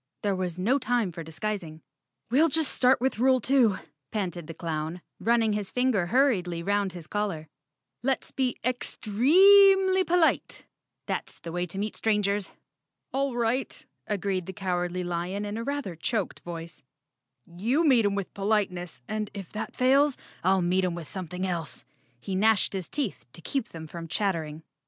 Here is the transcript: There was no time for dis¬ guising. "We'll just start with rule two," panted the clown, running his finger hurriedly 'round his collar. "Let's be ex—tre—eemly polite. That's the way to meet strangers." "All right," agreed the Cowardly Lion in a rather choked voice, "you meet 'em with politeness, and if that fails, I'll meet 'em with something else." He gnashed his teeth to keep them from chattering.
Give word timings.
There 0.23 0.35
was 0.35 0.57
no 0.57 0.79
time 0.79 1.11
for 1.11 1.23
dis¬ 1.23 1.39
guising. 1.39 1.81
"We'll 2.31 2.49
just 2.49 2.71
start 2.71 2.99
with 2.99 3.19
rule 3.19 3.39
two," 3.39 3.77
panted 4.09 4.47
the 4.47 4.55
clown, 4.55 5.01
running 5.19 5.53
his 5.53 5.69
finger 5.69 6.07
hurriedly 6.07 6.63
'round 6.63 6.93
his 6.93 7.05
collar. 7.05 7.47
"Let's 8.01 8.31
be 8.31 8.57
ex—tre—eemly 8.63 10.03
polite. 10.07 10.65
That's 11.05 11.37
the 11.37 11.51
way 11.51 11.67
to 11.67 11.77
meet 11.77 11.95
strangers." 11.95 12.49
"All 13.13 13.35
right," 13.35 13.85
agreed 14.07 14.47
the 14.47 14.53
Cowardly 14.53 15.03
Lion 15.03 15.45
in 15.45 15.55
a 15.55 15.63
rather 15.63 15.95
choked 15.95 16.39
voice, 16.39 16.81
"you 17.45 17.85
meet 17.87 18.03
'em 18.03 18.15
with 18.15 18.33
politeness, 18.33 19.03
and 19.07 19.29
if 19.35 19.51
that 19.51 19.75
fails, 19.75 20.17
I'll 20.43 20.63
meet 20.63 20.83
'em 20.83 20.95
with 20.95 21.07
something 21.07 21.45
else." 21.45 21.85
He 22.19 22.33
gnashed 22.33 22.73
his 22.73 22.89
teeth 22.89 23.23
to 23.33 23.39
keep 23.41 23.69
them 23.69 23.85
from 23.85 24.07
chattering. 24.07 24.63